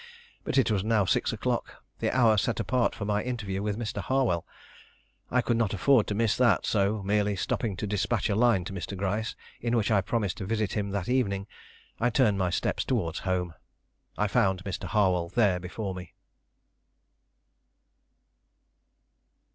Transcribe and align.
But 0.43 0.57
it 0.57 0.71
was 0.71 0.83
now 0.83 1.05
six 1.05 1.31
o'clock, 1.31 1.83
the 1.99 2.09
hour 2.09 2.35
set 2.35 2.59
apart 2.59 2.95
for 2.95 3.05
my 3.05 3.21
interview 3.21 3.61
with 3.61 3.77
Mr. 3.77 4.01
Harwell. 4.01 4.47
I 5.29 5.43
could 5.43 5.57
not 5.57 5.75
afford 5.75 6.07
to 6.07 6.15
miss 6.15 6.35
that, 6.37 6.65
so 6.65 7.03
merely 7.03 7.35
stopping 7.35 7.77
to 7.77 7.85
despatch 7.85 8.27
a 8.27 8.33
line 8.35 8.63
to 8.65 8.73
Mr. 8.73 8.97
Gryce, 8.97 9.35
in 9.61 9.77
which 9.77 9.91
I 9.91 10.01
promised 10.01 10.37
to 10.37 10.45
visit 10.45 10.73
him 10.73 10.89
that 10.89 11.07
evening, 11.07 11.45
I 11.99 12.09
turned 12.09 12.39
my 12.39 12.49
steps 12.49 12.83
towards 12.83 13.19
home. 13.19 13.53
I 14.17 14.27
found 14.27 14.63
Mr. 14.63 14.85
Harwell 14.85 15.29
there 15.29 15.59
before 15.59 15.93
me. 15.93 16.15